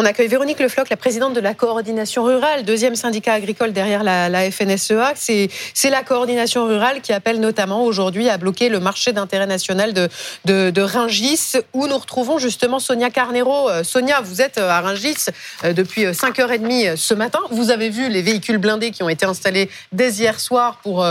On 0.00 0.04
accueille 0.04 0.28
Véronique 0.28 0.60
Lefloc, 0.60 0.90
la 0.90 0.96
présidente 0.96 1.34
de 1.34 1.40
la 1.40 1.54
coordination 1.54 2.22
rurale, 2.22 2.64
deuxième 2.64 2.94
syndicat 2.94 3.32
agricole 3.32 3.72
derrière 3.72 4.04
la, 4.04 4.48
FNSEA. 4.48 5.14
C'est 5.16 5.90
la 5.90 6.04
coordination 6.04 6.68
rurale 6.68 7.00
qui 7.00 7.12
appelle 7.12 7.40
notamment 7.40 7.82
aujourd'hui 7.82 8.28
à 8.28 8.38
bloquer 8.38 8.68
le 8.68 8.78
marché 8.78 9.12
d'intérêt 9.12 9.48
national 9.48 9.92
de, 9.92 10.08
de, 10.44 10.80
Ringis, 10.80 11.54
où 11.72 11.88
nous 11.88 11.98
retrouvons 11.98 12.38
justement 12.38 12.78
Sonia 12.78 13.10
Carnero. 13.10 13.68
Euh, 13.68 13.82
Sonia, 13.82 14.20
vous 14.20 14.40
êtes 14.40 14.58
à 14.58 14.80
Ringis 14.82 15.26
euh, 15.64 15.72
depuis 15.72 16.04
5h30 16.04 16.94
ce 16.94 17.14
matin. 17.14 17.40
Vous 17.50 17.72
avez 17.72 17.90
vu 17.90 18.08
les 18.08 18.22
véhicules 18.22 18.58
blindés 18.58 18.92
qui 18.92 19.02
ont 19.02 19.08
été 19.08 19.26
installés 19.26 19.68
dès 19.90 20.12
hier 20.12 20.38
soir 20.38 20.78
pour, 20.84 21.04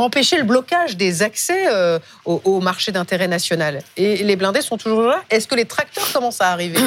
empêcher 0.00 0.38
le 0.38 0.44
blocage 0.44 0.96
des 0.96 1.22
accès 1.22 1.66
au 2.24 2.60
marché 2.60 2.92
d'intérêt 2.92 3.28
national. 3.28 3.82
Et 3.98 4.24
les 4.24 4.36
blindés 4.36 4.62
sont 4.62 4.78
toujours 4.78 5.02
là. 5.02 5.22
Est-ce 5.28 5.46
que 5.46 5.54
les 5.54 5.66
tracteurs 5.66 6.10
commencent 6.14 6.40
à 6.40 6.48
arriver? 6.48 6.80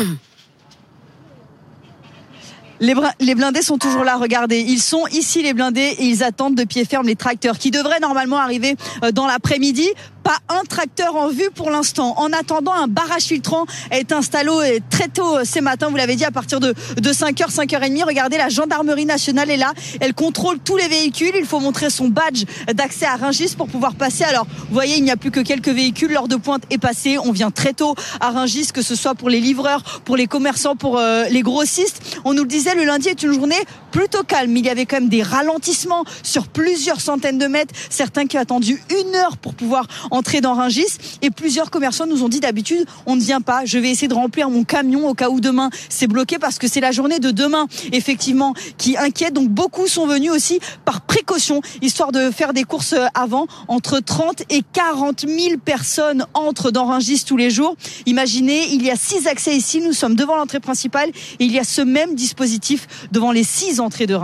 Les, 2.80 3.36
blindés 3.36 3.62
sont 3.62 3.78
toujours 3.78 4.04
là, 4.04 4.18
regardez. 4.18 4.60
Ils 4.60 4.82
sont 4.82 5.08
ici, 5.08 5.42
les 5.42 5.54
blindés, 5.54 5.96
et 6.00 6.06
ils 6.06 6.24
attendent 6.24 6.56
de 6.56 6.64
pied 6.64 6.86
ferme 6.86 7.08
les 7.08 7.16
tracteurs 7.16 7.58
qui 7.58 7.72
devraient 7.72 8.00
normalement 8.00 8.38
arriver 8.38 8.76
euh, 9.04 9.12
dans 9.12 9.28
l'après-midi 9.28 9.90
pas 10.26 10.40
un 10.50 10.64
tracteur 10.64 11.16
en 11.16 11.30
vue 11.30 11.52
pour 11.54 11.70
l'instant. 11.70 12.16
En 12.18 12.34
attendant, 12.34 12.74
un 12.74 12.88
barrage 12.88 13.26
filtrant 13.26 13.66
est 13.92 14.12
installé 14.12 14.82
très 14.90 15.08
tôt 15.08 15.38
euh, 15.38 15.44
ce 15.46 15.60
matin, 15.60 15.88
vous 15.90 15.98
l'avez 15.98 16.16
dit, 16.16 16.26
à 16.26 16.32
partir 16.32 16.60
de, 16.60 16.74
de 16.98 17.10
5h, 17.12 17.54
5h30. 17.54 18.04
Regardez, 18.04 18.38
la 18.38 18.50
gendarmerie 18.50 19.06
nationale 19.06 19.52
est 19.52 19.58
là. 19.58 19.74
Elle 20.00 20.16
contrôle 20.16 20.58
tous 20.58 20.78
les 20.78 20.88
véhicules. 20.88 21.34
Il 21.36 21.46
faut 21.46 21.60
montrer 21.60 21.92
son 21.92 22.08
badge 22.08 22.46
d'accès 22.74 23.06
à 23.06 23.18
Ringis 23.18 23.54
pour 23.56 23.68
pouvoir 23.68 23.94
passer. 23.94 24.24
Alors, 24.24 24.48
vous 24.48 24.74
voyez, 24.74 24.98
il 24.98 25.04
n'y 25.04 25.12
a 25.12 25.18
plus 25.18 25.30
que 25.30 25.42
quelques 25.42 25.70
véhicules. 25.70 26.12
L'heure 26.12 26.28
de 26.28 26.38
pointe 26.38 26.64
est 26.72 26.80
passée. 26.80 27.20
On 27.20 27.32
vient 27.32 27.52
très 27.52 27.74
tôt 27.74 27.94
à 28.20 28.32
Ringis, 28.32 28.72
que 28.74 28.82
ce 28.82 28.96
soit 28.96 29.14
pour 29.14 29.30
les 29.30 29.40
livreurs, 29.40 29.84
pour 30.06 30.18
les 30.18 30.26
commerçants, 30.26 30.76
pour 30.76 30.98
euh, 30.98 31.26
les 31.30 31.44
grossistes. 31.44 32.02
On 32.26 32.34
nous 32.34 32.42
le 32.42 32.50
disait, 32.50 32.74
le 32.74 32.84
lundi 32.84 33.10
est 33.10 33.22
une 33.22 33.34
journée 33.34 33.62
plutôt 33.96 34.24
calme. 34.24 34.58
Il 34.58 34.66
y 34.66 34.70
avait 34.70 34.86
quand 34.86 35.00
même 35.00 35.08
des 35.08 35.24
ralentissements 35.24 36.04
sur 36.22 36.50
plusieurs 36.50 37.00
centaines 37.00 37.38
de 37.38 37.48
mètres. 37.48 37.74
Certains 37.90 38.26
qui 38.26 38.38
ont 38.38 38.42
attendu 38.42 38.84
une 38.90 39.16
heure 39.16 39.38
pour 39.38 39.54
pouvoir 39.54 39.88
entrer 40.12 40.42
dans 40.42 40.54
Ringis 40.54 40.98
et 41.22 41.30
plusieurs 41.30 41.72
commerçants 41.72 42.06
nous 42.06 42.22
ont 42.22 42.28
dit 42.28 42.42
d'habitude 42.42 42.86
on 43.06 43.16
ne 43.16 43.22
vient 43.22 43.40
pas, 43.40 43.64
je 43.64 43.78
vais 43.78 43.90
essayer 43.90 44.10
de 44.10 44.14
remplir 44.14 44.50
mon 44.50 44.66
camion 44.66 45.08
au 45.08 45.14
cas 45.14 45.30
où 45.30 45.40
demain 45.40 45.70
c'est 45.88 46.08
bloqué 46.08 46.40
parce 46.40 46.60
que 46.60 46.68
c'est 46.68 46.82
la 46.82 46.92
journée 46.92 47.20
de 47.20 47.32
demain 47.32 47.68
effectivement 47.94 48.54
qui 48.78 48.98
inquiète. 48.98 49.34
Donc 49.34 49.48
beaucoup 49.48 49.88
sont 49.88 50.08
venus 50.08 50.32
aussi 50.32 50.60
par 50.84 51.00
précaution 51.00 51.62
histoire 51.82 52.12
de 52.12 52.32
faire 52.32 52.52
des 52.52 52.66
courses 52.66 52.96
avant. 53.14 53.48
Entre 53.70 54.02
30 54.02 54.44
et 54.50 54.62
40 54.74 55.22
000 55.26 55.58
personnes 55.64 56.26
entrent 56.34 56.70
dans 56.70 56.88
Ringis 56.88 57.24
tous 57.26 57.38
les 57.38 57.50
jours. 57.50 57.78
Imaginez, 58.06 58.74
il 58.74 58.84
y 58.84 58.92
a 58.92 58.98
six 58.98 59.26
accès 59.28 59.56
ici, 59.56 59.80
nous 59.80 59.94
sommes 59.94 60.16
devant 60.16 60.36
l'entrée 60.36 60.60
principale 60.60 61.12
et 61.40 61.46
il 61.46 61.54
y 61.54 61.60
a 61.60 61.64
ce 61.64 61.80
même 61.80 62.16
dispositif 62.16 62.88
devant 63.14 63.32
les 63.32 63.46
six 63.46 63.80
entrées 63.80 63.85
de. 63.90 64.20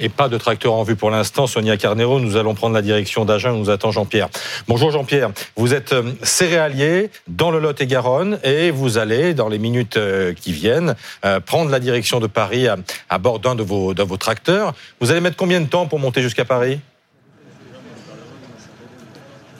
Et 0.00 0.08
pas 0.08 0.28
de 0.28 0.38
tracteur 0.38 0.72
en 0.74 0.82
vue 0.82 0.96
pour 0.96 1.10
l'instant. 1.10 1.46
Sonia 1.46 1.76
Carnero, 1.76 2.20
nous 2.20 2.36
allons 2.36 2.54
prendre 2.54 2.74
la 2.74 2.82
direction 2.82 3.24
d'Agen, 3.24 3.52
nous 3.52 3.70
attend 3.70 3.90
Jean-Pierre. 3.90 4.28
Bonjour 4.68 4.90
Jean-Pierre. 4.90 5.30
Vous 5.56 5.74
êtes 5.74 5.92
euh, 5.92 6.12
céréalier 6.22 7.10
dans 7.28 7.50
le 7.50 7.58
Lot-et-Garonne 7.58 8.38
et 8.44 8.70
vous 8.70 8.98
allez, 8.98 9.34
dans 9.34 9.48
les 9.48 9.58
minutes 9.58 9.96
euh, 9.96 10.32
qui 10.32 10.52
viennent, 10.52 10.94
euh, 11.24 11.40
prendre 11.40 11.70
la 11.70 11.80
direction 11.80 12.20
de 12.20 12.26
Paris 12.26 12.66
à, 12.68 13.18
bord 13.18 13.40
d'un 13.40 13.54
de 13.54 13.62
vos, 13.62 13.94
de 13.94 14.02
vos 14.02 14.16
tracteurs. 14.16 14.74
Vous 15.00 15.10
allez 15.10 15.20
mettre 15.20 15.36
combien 15.36 15.60
de 15.60 15.66
temps 15.66 15.86
pour 15.86 15.98
monter 15.98 16.22
jusqu'à 16.22 16.44
Paris? 16.44 16.80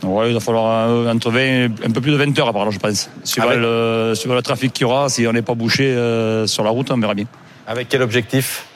Il 0.03 0.33
va 0.33 0.41
falloir 0.41 0.89
entre 1.09 1.31
20, 1.31 1.65
un 1.65 1.91
peu 1.93 2.01
plus 2.01 2.13
de 2.13 2.17
20 2.17 2.39
heures 2.39 2.49
après, 2.49 2.71
je 2.71 2.79
pense. 2.79 3.11
Suivant, 3.23 3.49
Avec... 3.49 3.61
le, 3.61 4.15
le, 4.27 4.43
trafic 4.43 4.73
qu'il 4.73 4.87
y 4.87 4.91
aura, 4.91 5.11
si 5.11 5.27
on 5.27 5.33
n'est 5.33 5.43
pas 5.43 5.55
bouché 5.55 5.95
sur 6.47 6.65
la 6.65 6.71
route, 6.71 6.91
on 6.91 6.97
verra 6.97 7.13
bien. 7.13 7.27
Avec 7.67 7.91
quel 7.91 8.01
objectif? 8.01 8.70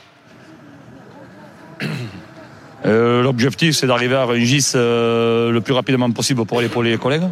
Euh, 2.87 3.23
L'objectif, 3.23 3.77
c'est 3.77 3.87
d'arriver 3.87 4.15
à 4.15 4.25
Rungis 4.25 4.73
euh, 4.75 5.51
le 5.51 5.61
plus 5.61 5.75
rapidement 5.75 6.11
possible 6.11 6.45
pour 6.45 6.63
épauler 6.63 6.91
les 6.91 6.99
collègues. 6.99 7.29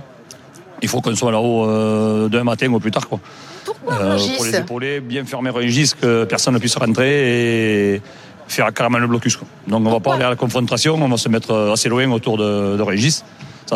Il 0.81 0.89
faut 0.89 1.01
qu'on 1.01 1.15
soit 1.15 1.31
là-haut 1.31 1.69
euh, 1.69 2.29
demain 2.29 2.45
matin 2.45 2.73
ou 2.73 2.81
plus 2.81 2.91
tard. 2.91 3.09
Quoi. 3.09 3.21
Pourquoi 3.65 3.95
euh, 3.95 4.19
Pour 4.37 4.45
les 4.45 4.57
épauler, 4.57 5.01
bien 5.01 5.25
fermer 5.25 5.51
Rungis, 5.51 5.93
que 6.01 6.25
personne 6.25 6.55
ne 6.55 6.59
puisse 6.59 6.75
rentrer 6.75 7.95
et 7.95 8.03
faire 8.49 8.73
carrément 8.73 8.99
le 8.99 9.07
blocus. 9.07 9.37
Quoi. 9.37 9.47
Donc 9.69 9.87
on 9.87 9.91
va 9.91 10.01
pas 10.01 10.15
aller 10.15 10.25
à 10.25 10.31
la 10.31 10.37
confrontation, 10.37 10.95
on 10.95 11.09
va 11.09 11.17
se 11.17 11.29
mettre 11.29 11.55
assez 11.73 11.89
loin 11.89 12.11
autour 12.11 12.37
de, 12.37 12.77
de 12.77 12.83
Rungis 12.83 13.23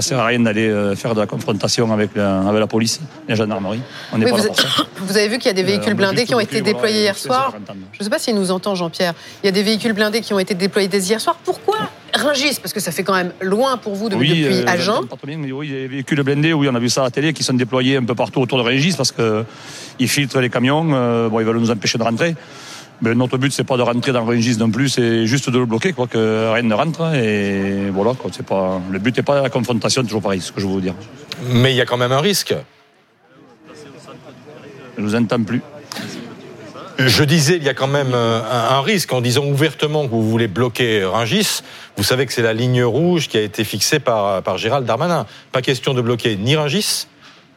ça 0.02 0.10
sert 0.10 0.18
à 0.18 0.26
rien 0.26 0.40
d'aller 0.40 0.68
euh, 0.68 0.94
faire 0.94 1.14
de 1.14 1.20
la 1.20 1.26
confrontation 1.26 1.92
avec 1.92 2.10
la, 2.14 2.40
avec 2.40 2.60
la 2.60 2.66
police, 2.66 3.00
la 3.28 3.34
gendarmerie. 3.34 3.80
On 4.12 4.20
pas 4.20 4.30
vous, 4.30 4.36
là 4.36 4.44
pour 4.44 4.60
ça. 4.60 4.68
vous 4.98 5.16
avez 5.16 5.28
vu 5.28 5.38
qu'il 5.38 5.46
y 5.46 5.50
a 5.50 5.54
des 5.54 5.62
euh, 5.62 5.66
véhicules 5.66 5.94
blindés 5.94 6.24
qui 6.24 6.34
ont 6.34 6.40
été 6.40 6.60
déployés 6.60 7.00
hier 7.00 7.16
soir. 7.16 7.54
Je 7.92 7.98
ne 7.98 8.04
sais 8.04 8.10
pas 8.10 8.18
s'il 8.18 8.34
nous 8.34 8.50
entend, 8.50 8.74
Jean-Pierre. 8.74 9.14
Il 9.42 9.46
y 9.46 9.48
a 9.48 9.52
des 9.52 9.62
véhicules 9.62 9.92
blindés 9.94 10.20
qui 10.20 10.34
ont 10.34 10.38
été 10.38 10.54
déployés 10.54 10.88
dès 10.88 11.00
hier 11.00 11.20
soir. 11.20 11.38
Pourquoi 11.44 11.76
Ringis 12.14 12.58
Parce 12.60 12.72
que 12.72 12.80
ça 12.80 12.92
fait 12.92 13.04
quand 13.04 13.14
même 13.14 13.32
loin 13.40 13.76
pour 13.76 13.94
vous 13.94 14.08
depuis, 14.08 14.32
oui, 14.32 14.42
depuis 14.42 14.68
Agen. 14.68 15.00
Oui, 15.24 15.68
il 15.68 15.72
y 15.72 15.76
a 15.76 15.80
des 15.80 15.88
véhicules 15.88 16.22
blindés, 16.22 16.52
oui, 16.52 16.68
on 16.70 16.74
a 16.74 16.78
vu 16.78 16.88
ça 16.88 17.02
à 17.02 17.04
la 17.04 17.10
télé, 17.10 17.32
qui 17.32 17.42
sont 17.42 17.54
déployés 17.54 17.96
un 17.96 18.04
peu 18.04 18.14
partout 18.14 18.40
autour 18.40 18.58
de 18.58 18.64
Ringis 18.64 18.94
parce 18.96 19.12
qu'ils 19.12 20.08
filtrent 20.08 20.40
les 20.40 20.50
camions. 20.50 20.88
Euh, 20.92 21.28
bon, 21.28 21.40
ils 21.40 21.46
veulent 21.46 21.58
nous 21.58 21.70
empêcher 21.70 21.98
de 21.98 22.02
rentrer. 22.02 22.34
Mais 23.02 23.14
notre 23.14 23.36
but, 23.36 23.52
c'est 23.52 23.64
pas 23.64 23.76
de 23.76 23.82
rentrer 23.82 24.12
dans 24.12 24.24
Rungis 24.24 24.56
non 24.56 24.70
plus, 24.70 24.88
c'est 24.88 25.26
juste 25.26 25.50
de 25.50 25.58
le 25.58 25.66
bloquer, 25.66 25.92
quoi, 25.92 26.06
que 26.06 26.52
rien 26.52 26.62
ne 26.62 26.74
rentre. 26.74 27.14
Et 27.14 27.90
voilà, 27.90 28.14
quoi, 28.14 28.30
c'est 28.34 28.46
pas, 28.46 28.80
le 28.90 28.98
but 28.98 29.16
n'est 29.16 29.22
pas 29.22 29.42
la 29.42 29.50
confrontation, 29.50 30.02
toujours 30.02 30.22
pareil, 30.22 30.40
ce 30.40 30.50
que 30.50 30.60
je 30.60 30.66
veux 30.66 30.72
vous 30.72 30.80
dire. 30.80 30.94
Mais 31.50 31.72
il 31.72 31.76
y 31.76 31.80
a 31.80 31.86
quand 31.86 31.98
même 31.98 32.12
un 32.12 32.20
risque. 32.20 32.54
Je 34.96 35.02
ne 35.02 35.06
vous 35.06 35.14
entends 35.14 35.42
plus. 35.42 35.60
Je 36.98 37.24
disais, 37.24 37.56
il 37.56 37.62
y 37.62 37.68
a 37.68 37.74
quand 37.74 37.88
même 37.88 38.12
euh, 38.14 38.40
un, 38.70 38.80
risque 38.80 39.12
en 39.12 39.20
disant 39.20 39.44
ouvertement 39.44 40.06
que 40.06 40.10
vous 40.10 40.26
voulez 40.26 40.48
bloquer 40.48 41.04
Rungis. 41.04 41.60
Vous 41.98 42.04
savez 42.04 42.24
que 42.24 42.32
c'est 42.32 42.40
la 42.40 42.54
ligne 42.54 42.82
rouge 42.82 43.28
qui 43.28 43.36
a 43.36 43.42
été 43.42 43.64
fixée 43.64 43.98
par, 43.98 44.42
par 44.42 44.56
Gérald 44.56 44.86
Darmanin. 44.86 45.26
Pas 45.52 45.60
question 45.60 45.92
de 45.92 46.00
bloquer 46.00 46.36
ni 46.36 46.56
Rungis, 46.56 47.06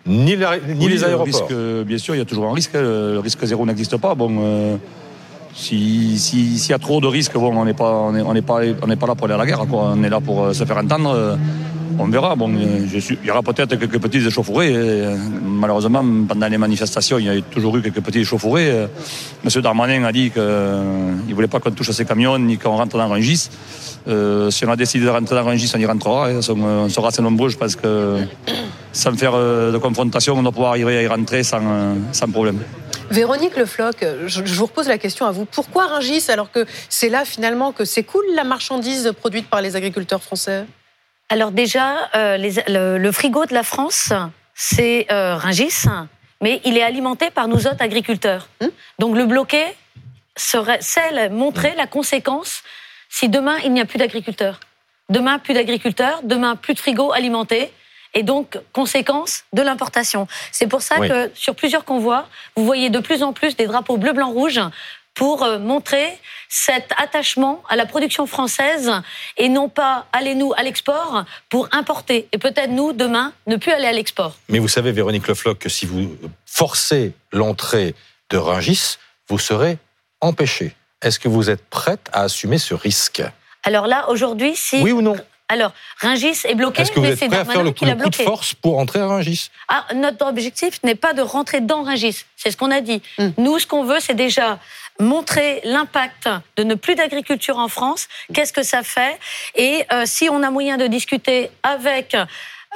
ni, 0.06 0.36
ni 0.76 0.88
les 0.90 1.06
aéroports. 1.06 1.26
Risque, 1.26 1.54
bien 1.86 1.98
sûr, 1.98 2.16
il 2.16 2.18
y 2.18 2.22
a 2.22 2.26
toujours 2.26 2.48
un 2.48 2.54
risque. 2.54 2.76
Hein. 2.76 2.82
Le 2.82 3.20
risque 3.20 3.46
zéro 3.46 3.66
n'existe 3.66 3.96
pas. 3.96 4.14
Bon, 4.14 4.36
euh, 4.42 4.76
s'il 5.60 6.18
si, 6.18 6.70
y 6.70 6.74
a 6.74 6.80
trop 6.80 7.02
de 7.02 7.08
risques, 7.08 7.34
bon, 7.34 7.54
on 7.56 7.66
n'est 7.66 7.74
pas, 7.74 7.92
on 7.92 8.42
pas, 8.42 8.62
on 8.82 8.96
pas 8.96 9.08
là 9.08 9.16
pour 9.16 9.26
aller 9.26 9.34
à 9.34 9.38
la 9.38 9.46
guerre. 9.46 9.66
On 9.70 10.02
est 10.04 10.10
là 10.10 10.22
pour 10.22 10.46
euh, 10.46 10.54
se 10.54 10.64
faire 10.64 10.78
entendre. 10.78 11.12
Euh, 11.14 11.36
on 12.00 12.08
verra. 12.08 12.34
Bon, 12.38 12.50
euh, 12.50 12.88
il 12.94 13.28
y 13.28 13.30
aura 13.30 13.44
peut-être 13.44 13.76
quelques 13.76 14.00
petits 14.00 14.26
échauffourées. 14.26 14.74
Malheureusement, 15.44 16.02
pendant 16.30 16.48
les 16.48 16.58
manifestations, 16.58 17.20
il 17.20 17.26
y 17.26 17.30
a 17.30 17.42
toujours 17.42 17.76
eu 17.76 17.82
quelques 17.82 18.00
petits 18.00 18.20
échauffourées. 18.20 18.88
Monsieur 19.44 19.62
Darmanin 19.62 20.06
a 20.06 20.14
dit 20.14 20.32
qu'il 20.32 20.42
ne 20.42 21.34
voulait 21.34 21.50
pas 21.50 21.60
qu'on 21.60 21.72
touche 21.72 21.90
à 21.90 21.94
ces 21.94 22.06
camions 22.06 22.40
ni 22.40 22.58
qu'on 22.58 22.78
rentre 22.78 22.98
dans 22.98 23.10
Rungis. 23.10 23.50
Euh, 24.08 24.50
si 24.50 24.66
on 24.66 24.72
a 24.72 24.78
décidé 24.78 25.04
de 25.04 25.10
rentrer 25.10 25.36
dans 25.36 25.44
Rungis, 25.44 25.74
on 25.76 25.80
y 25.80 25.86
rentrera. 25.86 26.30
On 26.30 26.88
sera 26.90 27.10
assez 27.10 27.22
nombreux. 27.22 27.50
Je 27.50 27.58
pense 27.58 27.76
que 27.76 28.20
sans 28.94 29.12
faire 29.18 29.34
de 29.34 29.78
confrontation, 29.78 30.36
on 30.38 30.42
doit 30.42 30.54
pouvoir 30.54 30.72
arriver 30.72 31.00
à 31.00 31.02
y 31.02 31.08
rentrer 31.08 31.44
sans, 31.44 31.96
sans 32.14 32.30
problème. 32.30 32.60
Véronique 33.12 33.58
Le 33.58 33.66
Floch, 33.66 33.96
je, 34.28 34.54
vous 34.54 34.66
repose 34.66 34.88
la 34.88 35.00
question 35.00 35.26
à 35.26 35.32
vous. 35.32 35.46
Pourquoi 35.46 35.88
Ringis 35.88 36.30
alors 36.30 36.52
que 36.52 36.66
c'est 36.90 37.10
là 37.10 37.26
finalement 37.26 37.72
que 37.72 37.84
s'écoule 37.84 38.26
la 38.36 38.44
marchandise 38.44 39.14
produite 39.18 39.50
par 39.50 39.62
les 39.62 39.76
agriculteurs 39.76 40.22
français? 40.22 40.66
Alors 41.30 41.52
déjà, 41.52 42.10
euh, 42.16 42.38
le, 42.98 43.12
frigo 43.12 43.46
de 43.46 43.54
la 43.54 43.64
France, 43.64 44.14
c'est 44.54 45.08
euh, 45.12 45.36
Ringis, 45.36 45.86
mais 46.42 46.62
il 46.66 46.78
est 46.78 46.84
alimenté 46.84 47.32
par 47.32 47.48
nous 47.48 47.66
autres 47.66 47.82
agriculteurs. 47.82 48.48
Hum? 48.62 48.70
Donc 49.00 49.16
le 49.18 49.26
bloquer 49.26 49.66
serait, 50.36 50.80
c'est 50.82 51.30
montrer 51.30 51.74
la 51.76 51.88
conséquence 51.88 52.62
si 53.10 53.28
demain 53.28 53.58
il 53.66 53.74
n'y 53.74 53.82
a 53.82 53.86
plus 53.86 53.98
d'agriculteurs. 53.98 54.60
Demain, 55.10 55.40
plus 55.40 55.56
d'agriculteurs, 55.56 56.22
demain, 56.24 56.56
plus 56.56 56.76
de 56.76 56.80
frigo 56.80 57.12
alimentés 57.12 57.72
et 58.14 58.24
donc 58.24 58.58
conséquence 58.74 59.44
de 59.54 59.62
l'importation. 59.62 60.28
C'est 60.52 60.68
pour 60.68 60.82
ça 60.82 61.00
que 61.08 61.32
sur 61.34 61.56
plusieurs 61.56 61.86
convois, 61.86 62.28
vous 62.56 62.66
voyez 62.66 62.90
de 62.90 63.00
plus 63.00 63.24
en 63.24 63.34
plus 63.34 63.56
des 63.56 63.68
drapeaux 63.68 63.98
bleu, 63.98 64.14
blanc, 64.14 64.32
rouge 64.32 64.62
pour 65.14 65.44
euh, 65.44 65.60
montrer 65.60 66.18
cet 66.48 66.94
attachement 66.98 67.62
à 67.68 67.76
la 67.76 67.86
production 67.86 68.26
française 68.26 68.92
et 69.38 69.50
non 69.50 69.68
pas 69.68 70.08
allez-nous 70.14 70.54
à 70.56 70.64
l'export 70.64 71.26
pour 71.50 71.68
importer 71.74 72.28
et 72.32 72.38
peut-être 72.38 72.72
nous 72.72 72.94
demain 72.94 73.34
ne 73.46 73.58
plus 73.58 73.72
aller 73.72 73.86
à 73.86 73.92
l'export. 73.92 74.38
Mais 74.48 74.60
vous 74.60 74.68
savez 74.68 74.92
Véronique 74.92 75.28
Lefloc 75.28 75.60
que 75.60 75.70
si 75.70 75.86
vous 75.86 76.16
forcez 76.46 77.14
l'entrée 77.32 77.96
de 78.30 78.38
Rungis, 78.38 78.98
vous 79.28 79.40
serez 79.40 79.78
empêché. 80.22 80.74
Est-ce 81.02 81.20
que 81.20 81.28
vous 81.28 81.50
êtes 81.50 81.66
prête 81.66 82.10
à 82.14 82.22
assumer 82.22 82.58
ce 82.58 82.74
risque? 82.74 83.22
Alors 83.64 83.88
là 83.88 84.10
aujourd'hui 84.10 84.56
si 84.56 84.82
Oui 84.82 84.92
ou 84.92 85.02
non? 85.02 85.18
Alors, 85.50 85.74
Ringis 86.00 86.42
est 86.46 86.54
bloqué, 86.54 86.84
Est-ce 86.84 86.92
que 86.92 87.00
vous 87.00 87.08
êtes 87.08 87.28
prêt 87.28 87.38
à 87.40 87.46
faire 87.46 87.64
le, 87.64 87.72
coup 87.72 87.86
de 87.86 88.16
force 88.16 88.54
pour 88.54 88.78
entrer 88.78 89.00
à 89.00 89.08
Ringis? 89.08 89.50
Ah, 89.68 89.86
Notre 89.96 90.28
objectif 90.28 90.80
n'est 90.84 90.96
pas 90.96 91.14
de 91.14 91.24
rentrer 91.24 91.60
dans 91.60 91.82
Ringis, 91.82 92.26
c'est 92.36 92.52
ce 92.52 92.58
qu'on 92.58 92.70
a 92.70 92.82
dit. 92.82 93.02
Hmm. 93.18 93.30
Nous, 93.38 93.58
ce 93.58 93.66
qu'on 93.66 93.84
veut, 93.84 94.00
c'est 94.00 94.14
déjà 94.14 94.60
montrer 95.00 95.62
l'impact 95.64 96.30
de 96.56 96.64
ne 96.64 96.76
plus 96.76 96.94
d'agriculture 96.94 97.58
en 97.58 97.68
France, 97.68 98.08
qu'est-ce 98.34 98.54
que 98.54 98.64
ça 98.64 98.84
fait, 98.84 99.18
et 99.56 99.86
euh, 99.92 100.04
si 100.06 100.30
on 100.30 100.44
a 100.44 100.52
moyen 100.52 100.78
de 100.78 100.88
discuter 100.88 101.50
avec 101.64 102.16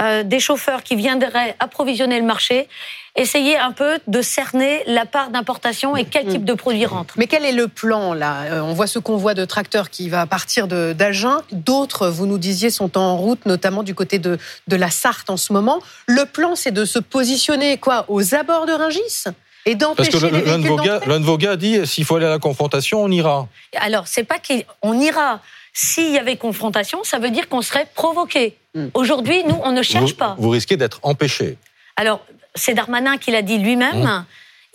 euh, 0.02 0.24
des 0.24 0.40
chauffeurs 0.40 0.84
qui 0.84 0.96
viendraient 0.96 1.56
approvisionner 1.60 2.20
le 2.20 2.26
marché, 2.26 2.68
essayer 3.16 3.58
un 3.60 3.72
peu 3.72 4.00
de 4.08 4.22
cerner 4.24 4.82
la 4.88 5.06
part 5.06 5.30
d'importation 5.30 5.96
et 5.96 6.06
quel 6.06 6.26
type 6.28 6.44
de 6.46 6.54
produit 6.54 6.86
rentre. 6.88 7.14
Mais 7.18 7.28
quel 7.28 7.46
est 7.46 7.52
le 7.52 7.68
plan 7.68 8.14
là? 8.16 8.42
Euh, 8.46 8.62
On 8.62 8.74
voit 8.74 8.88
ce 8.88 8.98
convoi 8.98 9.36
de 9.36 9.46
tracteurs 9.46 9.92
qui 9.92 10.10
va 10.10 10.26
partir 10.26 10.68
de- 10.68 10.94
d'Agen. 10.94 11.38
D'autres, 11.52 12.08
vous 12.08 12.26
nous 12.26 12.40
disiez, 12.40 12.72
sont 12.72 12.98
en 12.98 13.16
route, 13.18 13.46
notamment 13.46 13.84
du 13.84 13.94
côté 13.94 14.18
de, 14.18 14.40
de 14.68 14.76
la 14.76 14.90
Sarthe 14.90 15.30
en 15.30 15.38
ce 15.38 15.54
moment. 15.54 15.80
Le 16.08 16.26
plan, 16.26 16.56
c'est 16.56 16.72
de 16.72 16.86
se 16.86 16.98
positionner 16.98 17.78
quoi 17.78 18.06
aux 18.08 18.34
abords 18.34 18.66
de 18.66 18.72
Rungis 18.74 19.26
et 19.66 19.76
Parce 19.76 20.10
d'empêcher 20.10 20.12
que 20.12 20.26
les 20.26 20.32
l'un 20.32 20.38
de, 20.58 20.64
véhicules 20.64 20.68
vos 20.70 20.76
gars- 20.78 20.94
d'entrer 20.96 21.10
l'un 21.10 21.20
de 21.20 21.26
vos 21.26 21.38
gars 21.38 21.56
dit 21.56 21.86
s'il 21.86 22.04
faut 22.06 22.16
aller 22.16 22.26
à 22.26 22.30
la 22.30 22.40
confrontation, 22.40 23.04
on 23.04 23.12
ira. 23.12 23.48
Alors, 23.80 24.08
c'est 24.08 24.24
pas 24.24 24.38
qu'on 24.40 25.00
ira. 25.00 25.40
S'il 25.76 26.12
y 26.12 26.18
avait 26.20 26.36
confrontation, 26.38 27.04
ça 27.04 27.18
veut 27.20 27.30
dire 27.32 27.48
qu'on 27.48 27.62
serait 27.62 27.88
provoqué. 27.96 28.58
Mm. 28.74 28.88
Aujourd'hui, 28.94 29.44
nous, 29.44 29.60
on 29.64 29.72
ne 29.72 29.82
cherche 29.82 30.12
vous, 30.12 30.18
pas. 30.18 30.36
vous 30.38 30.50
risquez 30.50 30.78
d'être 30.78 31.00
empêché. 31.04 31.58
Alors, 31.96 32.26
c'est 32.56 32.74
Darmanin 32.74 33.18
qui 33.18 33.32
l'a 33.32 33.42
dit 33.42 33.58
lui-même. 33.58 34.04
Mmh. 34.04 34.26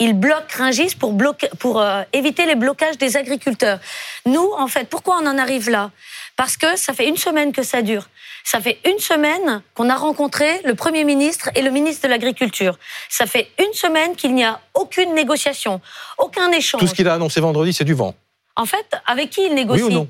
Il 0.00 0.12
bloque 0.14 0.52
Ringis 0.52 0.94
pour, 0.94 1.12
bloquer, 1.12 1.48
pour 1.58 1.80
euh, 1.80 2.02
éviter 2.12 2.46
les 2.46 2.54
blocages 2.54 2.98
des 2.98 3.16
agriculteurs. 3.16 3.80
Nous, 4.26 4.52
en 4.56 4.68
fait, 4.68 4.88
pourquoi 4.88 5.18
on 5.20 5.26
en 5.26 5.38
arrive 5.38 5.68
là? 5.68 5.90
Parce 6.36 6.56
que 6.56 6.76
ça 6.76 6.94
fait 6.94 7.08
une 7.08 7.16
semaine 7.16 7.52
que 7.52 7.64
ça 7.64 7.82
dure. 7.82 8.08
Ça 8.44 8.60
fait 8.60 8.78
une 8.84 9.00
semaine 9.00 9.60
qu'on 9.74 9.90
a 9.90 9.96
rencontré 9.96 10.60
le 10.64 10.76
Premier 10.76 11.02
ministre 11.02 11.50
et 11.56 11.62
le 11.62 11.70
ministre 11.70 12.04
de 12.06 12.10
l'Agriculture. 12.10 12.78
Ça 13.08 13.26
fait 13.26 13.50
une 13.58 13.72
semaine 13.72 14.14
qu'il 14.14 14.34
n'y 14.34 14.44
a 14.44 14.60
aucune 14.74 15.14
négociation, 15.14 15.80
aucun 16.16 16.52
échange. 16.52 16.80
Tout 16.80 16.86
ce 16.86 16.94
qu'il 16.94 17.08
a 17.08 17.14
annoncé 17.14 17.40
vendredi, 17.40 17.72
c'est 17.72 17.84
du 17.84 17.94
vent. 17.94 18.14
En 18.54 18.66
fait, 18.66 18.86
avec 19.04 19.30
qui 19.30 19.46
il 19.46 19.54
négocie? 19.54 19.82
Oui 19.82 19.90
ou 19.90 19.92
non? 19.92 20.08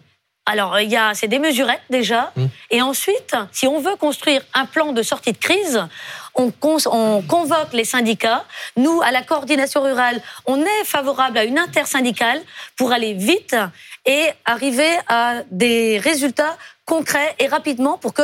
Alors, 0.50 0.80
il 0.80 0.88
y 0.88 0.96
a, 0.96 1.12
c'est 1.12 1.28
des 1.28 1.38
mesurettes 1.38 1.82
déjà. 1.90 2.32
Mm. 2.34 2.46
Et 2.70 2.80
ensuite, 2.80 3.36
si 3.52 3.66
on 3.66 3.80
veut 3.80 3.96
construire 3.96 4.40
un 4.54 4.64
plan 4.64 4.94
de 4.94 5.02
sortie 5.02 5.32
de 5.32 5.38
crise, 5.38 5.86
on, 6.34 6.50
on 6.86 7.22
convoque 7.22 7.74
les 7.74 7.84
syndicats. 7.84 8.46
Nous, 8.78 9.02
à 9.02 9.10
la 9.10 9.20
coordination 9.20 9.82
rurale, 9.82 10.22
on 10.46 10.58
est 10.62 10.84
favorable 10.84 11.36
à 11.36 11.44
une 11.44 11.58
intersyndicale 11.58 12.40
pour 12.76 12.92
aller 12.92 13.12
vite 13.12 13.56
et 14.06 14.30
arriver 14.46 14.96
à 15.06 15.42
des 15.50 15.98
résultats 15.98 16.56
concrets 16.86 17.34
et 17.38 17.46
rapidement 17.46 17.98
pour 17.98 18.14
que 18.14 18.22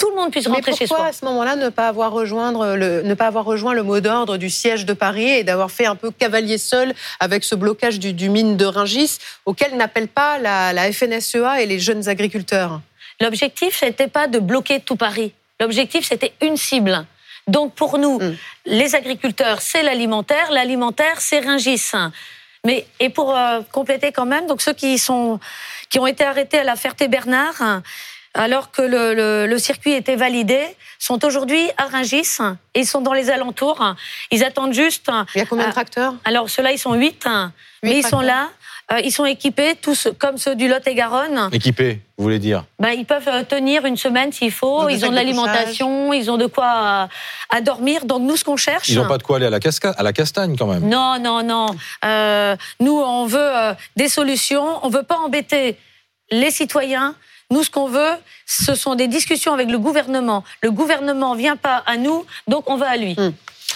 tout 0.00 0.10
le 0.10 0.16
monde 0.16 0.32
puisse 0.32 0.48
rentrer 0.48 0.72
chez 0.72 0.86
pourquoi 0.86 1.04
soi. 1.04 1.06
à 1.06 1.12
ce 1.12 1.24
moment-là 1.26 1.54
ne 1.56 1.68
pas 1.68 1.86
avoir 1.86 2.10
rejoindre 2.10 2.74
le, 2.74 3.02
ne 3.02 3.14
pas 3.14 3.26
avoir 3.26 3.44
rejoint 3.44 3.74
le 3.74 3.82
mot 3.84 4.00
d'ordre 4.00 4.36
du 4.38 4.50
siège 4.50 4.86
de 4.86 4.94
Paris 4.94 5.28
et 5.30 5.44
d'avoir 5.44 5.70
fait 5.70 5.86
un 5.86 5.94
peu 5.94 6.10
cavalier 6.10 6.58
seul 6.58 6.94
avec 7.20 7.44
ce 7.44 7.54
blocage 7.54 7.98
du, 8.00 8.12
du 8.12 8.28
mine 8.30 8.56
de 8.56 8.64
Ringis 8.64 9.18
auquel 9.44 9.76
n'appelle 9.76 10.08
pas 10.08 10.38
la, 10.38 10.72
la 10.72 10.90
FNSEA 10.90 11.60
et 11.62 11.66
les 11.66 11.78
jeunes 11.78 12.08
agriculteurs? 12.08 12.80
L'objectif, 13.20 13.76
c'était 13.78 14.08
pas 14.08 14.26
de 14.26 14.38
bloquer 14.38 14.80
tout 14.80 14.96
Paris. 14.96 15.32
L'objectif, 15.60 16.06
c'était 16.08 16.32
une 16.40 16.56
cible. 16.56 17.04
Donc 17.46 17.74
pour 17.74 17.98
nous, 17.98 18.18
Mm. 18.18 18.36
les 18.66 18.94
agriculteurs, 18.94 19.60
c'est 19.60 19.82
l'alimentaire. 19.82 20.50
L'alimentaire, 20.50 21.20
c'est 21.20 21.40
Ringis. 21.40 21.90
Mais 22.64 22.86
et 23.00 23.08
pour 23.10 23.36
euh, 23.36 23.60
compléter 23.72 24.12
quand 24.12 24.26
même, 24.26 24.46
donc 24.46 24.60
ceux 24.62 24.72
qui 24.74 24.98
sont 24.98 25.38
qui 25.90 25.98
ont 25.98 26.06
été 26.06 26.24
arrêtés 26.24 26.58
à 26.60 26.64
la 26.64 26.76
Ferté-Bernard, 26.76 27.82
alors 28.34 28.70
que 28.70 28.82
le, 28.82 29.14
le- 29.14 29.46
le 29.46 29.58
circuit 29.58 29.92
était 29.92 30.16
validé, 30.16 30.60
sont 30.98 31.24
aujourd'hui 31.24 31.68
à 31.78 31.86
Ringis 31.86 32.38
et 32.74 32.80
ils 32.80 32.86
sont 32.86 33.00
dans 33.00 33.12
les 33.14 33.30
alentours. 33.30 33.94
Ils 34.30 34.44
attendent 34.44 34.74
juste. 34.74 35.10
Il 35.34 35.38
y 35.38 35.42
a 35.42 35.46
combien 35.46 35.64
de 35.64 35.70
Ah. 35.70 35.72
tracteurs? 35.72 36.14
Alors 36.24 36.48
ceux-là, 36.50 36.72
ils 36.72 36.78
sont 36.78 36.94
huit, 36.94 37.26
mais 37.82 37.98
ils 37.98 38.06
sont 38.06 38.20
là. 38.20 38.48
euh, 38.92 39.00
ils 39.04 39.12
sont 39.12 39.24
équipés, 39.24 39.76
tous 39.80 40.08
comme 40.18 40.36
ceux 40.36 40.54
du 40.56 40.66
Lot-et-Garonne. 40.68 41.48
Équipé, 41.52 42.00
vous 42.18 42.24
voulez 42.24 42.38
dire? 42.40 42.64
Ben, 42.80 42.90
ils 42.90 43.06
peuvent 43.06 43.28
euh, 43.28 43.44
tenir 43.44 43.86
une 43.86 43.96
semaine 43.96 44.32
s'il 44.32 44.50
faut. 44.52 44.88
Ils 44.88 45.04
ont 45.06 45.10
de 45.10 45.14
l'alimentation, 45.14 46.12
ils 46.12 46.28
ont 46.30 46.36
de 46.36 46.46
quoi 46.46 46.72
euh, 46.74 47.56
à 47.56 47.60
dormir. 47.60 48.04
Donc 48.04 48.22
nous, 48.22 48.36
ce 48.36 48.44
qu'on 48.44 48.56
cherche. 48.56 48.88
Ils 48.88 48.96
n'ont 48.96 49.06
pas 49.08 49.18
de 49.18 49.22
quoi 49.22 49.36
aller 49.36 49.46
à 49.46 49.50
la, 49.50 49.60
casca- 49.60 49.94
à 49.96 50.02
la 50.02 50.12
castagne 50.12 50.56
quand 50.56 50.66
même. 50.66 50.88
Non, 50.88 51.18
non, 51.20 51.42
non. 51.44 51.66
Euh, 52.04 52.56
nous, 52.80 52.98
on 52.98 53.26
veut 53.26 53.38
euh, 53.40 53.74
des 53.96 54.08
solutions. 54.08 54.84
On 54.84 54.88
veut 54.88 55.04
pas 55.04 55.18
embêter 55.18 55.76
les 56.32 56.50
citoyens. 56.50 57.14
Nous, 57.50 57.64
ce 57.64 57.70
qu'on 57.70 57.88
veut, 57.88 58.12
ce 58.46 58.74
sont 58.74 58.94
des 58.94 59.08
discussions 59.08 59.52
avec 59.52 59.70
le 59.70 59.78
gouvernement. 59.78 60.44
Le 60.62 60.70
gouvernement 60.70 61.34
vient 61.34 61.56
pas 61.56 61.82
à 61.86 61.96
nous, 61.96 62.24
donc 62.46 62.70
on 62.70 62.76
va 62.76 62.90
à 62.90 62.96
lui. 62.96 63.14
Mm. 63.14 63.32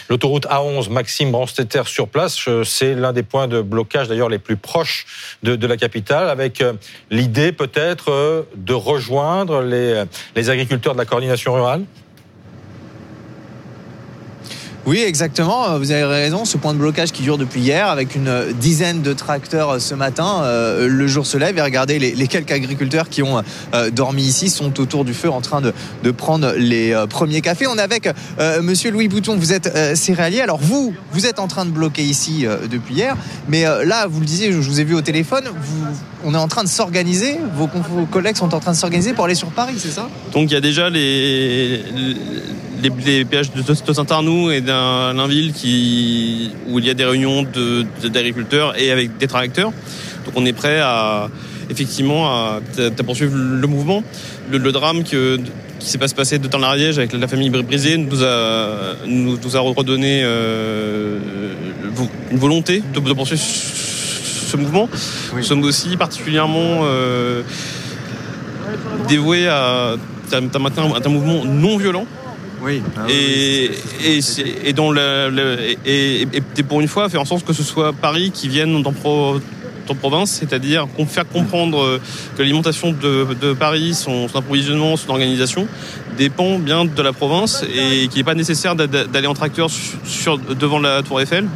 L'autoroute 0.09 0.47
A11, 0.47 0.91
Maxime 0.91 1.33
Branstetter 1.33 1.83
sur 1.87 2.09
place, 2.09 2.47
euh, 2.47 2.63
c'est 2.63 2.95
l'un 2.95 3.13
des 3.13 3.23
points 3.23 3.49
de 3.49 3.63
blocage 3.63 4.09
d'ailleurs 4.09 4.29
les 4.29 4.39
plus 4.39 4.57
proches 4.57 5.07
de, 5.43 5.57
de 5.57 5.67
la 5.67 5.77
capitale, 5.77 6.29
avec 6.29 6.61
euh, 6.61 6.75
l'idée 7.11 7.53
peut-être 7.53 8.11
euh, 8.11 8.43
de 8.55 8.75
rejoindre 8.75 9.63
les, 9.63 10.05
les 10.37 10.51
agriculteurs 10.51 10.93
de 10.93 10.99
la 10.99 11.07
coordination 11.07 11.55
rurale. 11.55 11.85
Oui, 14.87 15.01
exactement. 15.01 15.79
Vous 15.79 15.93
avez 15.93 16.05
raison. 16.05 16.45
Ce 16.45 16.59
point 16.59 16.75
de 16.75 16.79
blocage 16.79 17.11
qui 17.11 17.23
dure 17.23 17.39
depuis 17.39 17.61
hier, 17.61 17.89
avec 17.89 18.15
une 18.15 18.53
dizaine 18.61 19.01
de 19.01 19.15
tracteurs 19.15 19.81
ce 19.81 19.95
matin, 19.95 20.43
euh, 20.43 20.89
le 20.89 21.07
jour 21.07 21.27
se 21.27 21.39
lève 21.39 21.57
et 21.57 21.63
regardez 21.63 21.99
les, 21.99 22.29
quelques 22.29 22.53
agriculteurs 22.53 23.09
qui 23.09 23.23
ont 23.23 23.43
euh, 23.75 23.91
dormi 23.91 24.23
ici 24.23 24.51
sont 24.51 24.79
autour 24.81 25.05
du 25.05 25.15
feu 25.15 25.31
en 25.31 25.41
train 25.41 25.63
de, 25.63 26.11
prendre 26.11 26.53
les 26.57 26.93
euh, 26.93 27.07
premiers 27.07 27.41
cafés. 27.41 27.67
On 27.67 27.77
est 27.77 27.83
avec 27.83 28.11
euh, 28.39 28.63
Monsieur 28.63 28.91
Louis 28.91 29.09
Bouton. 29.09 29.37
Vous 29.37 29.53
êtes 29.53 29.75
euh, 29.75 29.95
céréalier. 29.95 30.41
Alors 30.41 30.59
vous, 30.61 30.95
vous 31.13 31.27
êtes 31.27 31.39
en 31.39 31.49
train 31.49 31.65
de 31.65 31.71
bloquer 31.71 32.03
ici 32.03 32.47
euh, 32.47 32.67
depuis 32.71 32.95
hier, 32.95 33.17
mais 33.49 33.67
euh, 33.67 33.85
là, 33.85 34.07
vous 34.07 34.21
le 34.21 34.27
disiez, 34.27 34.53
je, 34.53 34.59
vous 34.59 34.81
ai 34.81 34.85
vu 34.85 34.95
au 34.95 35.01
téléphone. 35.01 35.45
Vous, 35.45 35.85
on 36.25 36.35
est 36.35 36.39
en 36.39 36.49
train 36.49 36.63
de 36.63 36.69
s'organiser. 36.69 37.39
Vos, 37.57 37.69
collègues 38.11 38.37
sont 38.37 38.55
en 38.55 38.61
train 38.61 38.73
de 38.73 38.77
s'organiser 38.77 39.13
pour 39.13 39.25
aller 39.25 39.35
sur 39.35 39.49
Paris, 39.49 39.75
c'est 39.79 39.91
ça? 39.91 40.09
Donc 40.33 40.51
il 40.51 40.55
y 40.55 40.57
a 40.57 40.61
déjà 40.61 40.91
les, 40.91 41.83
les 43.05 43.25
péages 43.25 43.51
de, 43.53 43.63
Saint-Arnoux 43.93 44.51
et 44.51 44.61
qui 45.53 46.51
où 46.69 46.79
il 46.79 46.87
y 46.87 46.91
a 46.91 46.95
des 46.95 47.05
réunions 47.05 47.43
de- 47.43 47.85
de- 48.03 48.09
d'agriculteurs 48.09 48.79
et 48.81 48.91
avec 48.91 49.17
des 49.19 49.27
tracteurs. 49.27 49.73
Donc 50.25 50.35
on 50.37 50.45
est 50.47 50.53
prêt 50.53 50.81
à 50.81 51.29
effectivement 51.71 52.29
à, 52.29 52.61
à 52.79 53.03
poursuivre 53.03 53.35
le 53.37 53.67
mouvement. 53.67 54.03
Le, 54.51 54.59
le 54.59 54.73
drame 54.73 55.05
que, 55.05 55.39
qui 55.79 55.89
s'est 55.89 55.99
pas 55.99 56.09
se 56.09 56.15
passer 56.15 56.39
de 56.39 56.47
temps 56.49 56.59
l'Ariège 56.59 56.99
avec 56.99 57.13
la 57.15 57.29
famille 57.29 57.51
brisée 57.51 57.97
nous 57.97 58.23
a 58.23 58.97
nous, 59.07 59.39
nous 59.43 59.57
a 59.57 59.61
redonné 59.61 60.23
euh, 60.23 61.19
une 62.31 62.39
volonté 62.39 62.83
de, 62.95 63.01
de 63.01 63.13
poursuivre 63.15 63.43
ce 63.43 64.57
mouvement. 64.57 64.89
Oui. 65.33 65.39
Nous 65.39 65.43
sommes 65.45 65.63
aussi 65.65 65.97
particulièrement 65.97 66.81
euh, 66.83 67.43
dévoués 69.09 69.49
à, 69.49 69.95
à 70.33 70.41
maintenir 70.59 70.85
un, 70.85 71.01
un 71.05 71.09
mouvement 71.09 71.45
non 71.45 71.77
violent 71.77 72.07
Oui. 72.65 72.83
et, 73.09 73.71
et, 74.05 74.21
et 74.69 74.73
et, 75.85 76.23
et- 76.23 76.29
et 76.57 76.63
pour 76.63 76.81
une 76.81 76.89
fois 76.89 77.09
faire 77.09 77.21
en 77.21 77.25
sorte 77.27 77.45
que 77.47 77.53
ce 77.53 77.63
soit 77.63 77.93
Paris 77.93 78.31
qui 78.33 78.49
vienne 78.49 78.83
dans, 78.83 78.93
pro- 78.93 79.39
dans 79.87 79.95
province, 79.95 80.31
c'est-à-dire 80.41 80.87
faire 81.11 81.29
comprendre 81.29 81.79
euh, 81.83 82.01
que 82.37 82.43
l'alimentation 82.43 82.93
de, 82.93 83.27
de 83.41 83.53
Paris, 83.53 83.93
son, 83.95 84.29
son 84.29 84.39
approvisionnement, 84.39 84.97
son 84.97 85.11
organisation 85.11 85.69
dépend 86.17 86.59
bien 86.59 86.85
de 86.87 87.03
la 87.03 87.13
province 87.13 87.65
et 87.75 88.09
qu'il 88.09 88.19
n'est 88.21 88.25
pas 88.25 88.35
nécessaire 88.35 88.75
d'a- 88.77 88.87
d'a- 88.87 89.05
d'aller 89.05 89.27
en 89.27 89.35
tracteur 89.35 89.69
sur, 89.71 89.99
sur- 90.07 90.39
devant 90.39 90.79
la 90.79 91.03
Tour 91.03 91.21
Eiffel, 91.21 91.47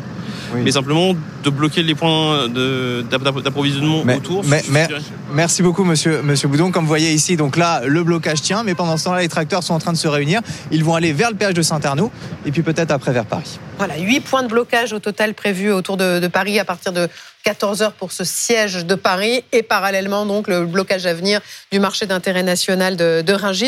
Oui. 0.55 0.63
mais 0.65 0.73
simplement 0.73 1.15
de 1.45 1.51
bloquer 1.51 1.83
les 1.83 1.95
points 1.95 2.49
d'approvisionnement 2.49 4.03
autour. 4.17 4.45
mais- 4.45 4.63
mais- 4.71 4.89
Merci 5.33 5.63
beaucoup, 5.63 5.85
monsieur, 5.85 6.23
monsieur 6.23 6.49
Boudon. 6.49 6.71
Comme 6.71 6.85
vous 6.85 6.89
voyez 6.89 7.13
ici, 7.13 7.37
donc 7.37 7.57
là, 7.59 7.83
le 7.85 8.03
blocage 8.03 8.41
tient, 8.41 8.63
mais 8.63 8.75
pendant 8.75 8.97
ce 8.97 9.05
temps-là, 9.05 9.21
les 9.21 9.29
tracteurs 9.29 9.63
sont 9.63 9.75
en 9.75 9.79
train 9.79 9.93
de 9.93 9.99
se 9.99 10.09
réunir. 10.09 10.41
Ils 10.71 10.83
vont 10.85 10.95
aller 10.95 11.13
vers 11.13 11.31
le 11.31 11.37
péage 11.37 11.53
de 11.55 11.61
Saint-Arnaud 11.63 12.11
et 12.47 12.51
puis 12.51 12.63
peut-être 12.63 12.91
après 12.93 13.13
vers 13.13 13.27
Paris. 13.27 13.59
Voilà, 13.77 13.99
huit 13.99 14.21
points 14.21 14.43
de 14.43 14.49
blocage 14.49 14.93
au 14.95 14.99
total 15.01 15.35
prévus 15.35 15.71
autour 15.71 15.97
de, 15.99 16.19
de 16.19 16.27
Paris 16.29 16.59
à 16.59 16.65
partir 16.65 16.93
de 16.93 17.09
14 17.45 17.83
heures 17.83 17.93
pour 17.93 18.11
ce 18.11 18.25
siège 18.25 18.85
de 18.85 18.95
Paris 18.95 19.45
et 19.53 19.63
parallèlement 19.63 20.27
donc 20.27 20.49
le 20.49 20.67
blocage 20.67 21.07
à 21.07 21.15
venir 21.15 21.41
du 21.71 21.79
marché 21.79 22.07
d'intérêt 22.07 22.43
national 22.43 22.97
de, 22.97 23.23
de 23.23 23.33
Rungis. 23.33 23.67